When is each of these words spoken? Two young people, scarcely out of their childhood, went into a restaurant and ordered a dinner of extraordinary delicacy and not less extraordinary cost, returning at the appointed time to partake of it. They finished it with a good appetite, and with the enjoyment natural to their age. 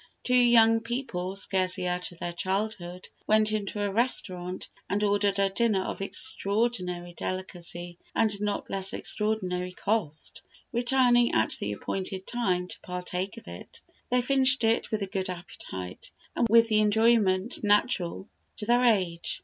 Two 0.23 0.33
young 0.33 0.79
people, 0.79 1.35
scarcely 1.35 1.85
out 1.85 2.11
of 2.11 2.17
their 2.17 2.33
childhood, 2.33 3.07
went 3.27 3.51
into 3.51 3.83
a 3.83 3.91
restaurant 3.93 4.67
and 4.89 5.03
ordered 5.03 5.37
a 5.37 5.51
dinner 5.51 5.83
of 5.83 6.01
extraordinary 6.01 7.13
delicacy 7.13 7.99
and 8.15 8.41
not 8.41 8.67
less 8.67 8.93
extraordinary 8.93 9.73
cost, 9.73 10.41
returning 10.71 11.35
at 11.35 11.51
the 11.59 11.71
appointed 11.71 12.25
time 12.25 12.67
to 12.67 12.79
partake 12.79 13.37
of 13.37 13.47
it. 13.47 13.79
They 14.09 14.23
finished 14.23 14.63
it 14.63 14.89
with 14.89 15.03
a 15.03 15.05
good 15.05 15.29
appetite, 15.29 16.09
and 16.35 16.47
with 16.49 16.67
the 16.69 16.79
enjoyment 16.79 17.63
natural 17.63 18.27
to 18.57 18.65
their 18.65 18.83
age. 18.83 19.39